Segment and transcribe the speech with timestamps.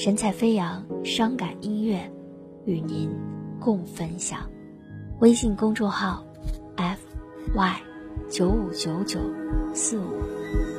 [0.00, 1.98] 神采飞扬，伤感音乐，
[2.66, 3.10] 与您
[3.58, 4.48] 共分享。
[5.18, 6.24] 微信公众号
[6.76, 7.00] ：f
[7.52, 7.80] y
[8.30, 9.18] 九五九九
[9.74, 10.04] 四五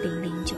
[0.01, 0.55] 零零九。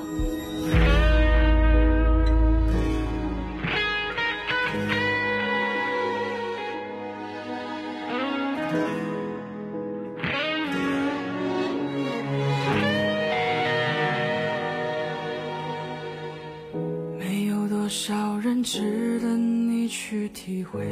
[17.91, 20.87] 多少人值得你去体会，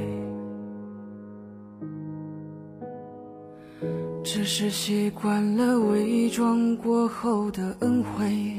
[4.21, 8.53] 只是习惯了伪装过后的恩惠。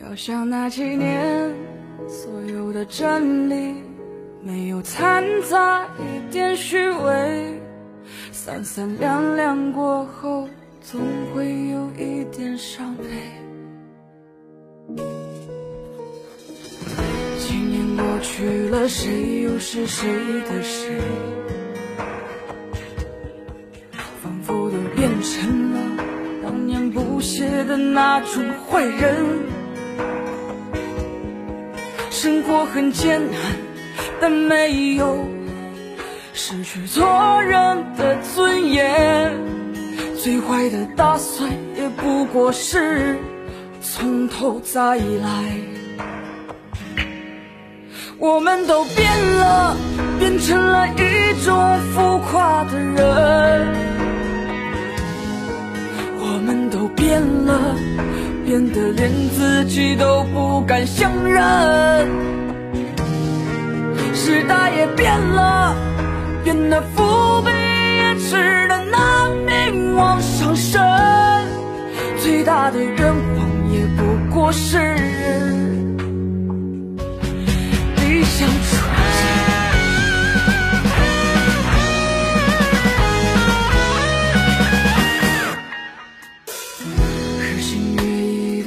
[0.00, 1.52] 要想那几年
[2.08, 3.74] 所有的真理，
[4.42, 7.60] 没有掺杂一点虚伪，
[8.32, 10.48] 三三两两过后，
[10.80, 10.98] 总
[11.34, 13.04] 会有一点伤悲。
[17.46, 20.08] 几年过去了，谁又是谁
[20.48, 21.00] 的谁？
[24.20, 25.80] 仿佛都变成了
[26.42, 29.14] 当年不屑的那种坏人。
[32.10, 33.40] 生活很艰难，
[34.20, 35.24] 但没有
[36.32, 39.32] 失去做人的尊严。
[40.18, 43.16] 最坏的打算也不过是
[43.80, 45.75] 从头再来。
[48.18, 49.76] 我们都变了，
[50.18, 53.66] 变成了一种浮夸的人。
[56.18, 57.76] 我们都变了，
[58.46, 62.08] 变得连自己都不敢相认。
[64.14, 65.76] 时代也变了，
[66.42, 70.82] 变得腹背也吃得难命往上升。
[72.18, 74.96] 最大的愿望也不过是。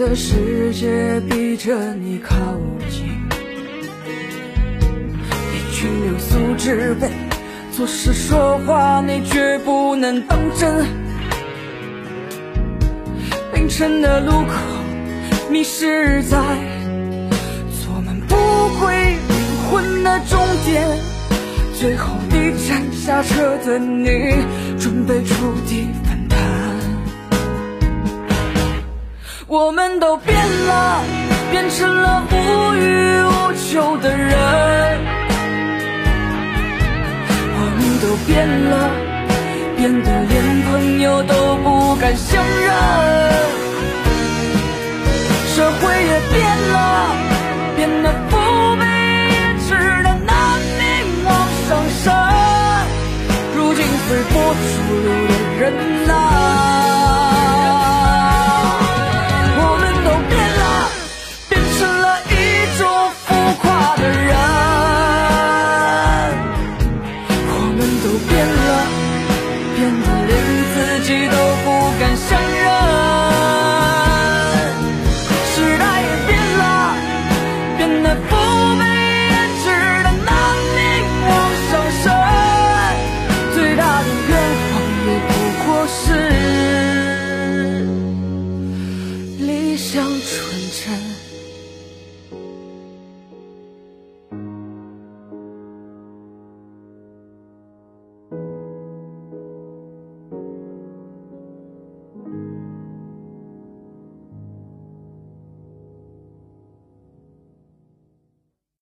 [0.09, 2.35] 的世界逼着你靠
[2.89, 3.05] 近，
[5.53, 7.11] 一群流俗之辈，
[7.71, 10.83] 做事说话你绝不能当真。
[13.53, 14.55] 凌晨的路口，
[15.51, 16.39] 迷失在。
[18.81, 18.95] 归
[19.27, 19.37] 灵
[19.69, 20.87] 魂的终点，
[21.77, 24.07] 最后一站下车的你，
[24.79, 25.89] 准备触底
[29.89, 31.01] 们都变了，
[31.49, 34.37] 变成了无欲无求的人。
[37.55, 38.71] 我们都变了，
[39.77, 41.33] 变得连朋友都
[41.63, 42.69] 不敢相认。
[45.55, 46.37] 社会也变
[46.71, 46.75] 了，
[47.75, 48.37] 变得不。
[54.09, 54.69] 随波逐
[55.03, 55.63] 流的人，
[90.69, 91.18] 尘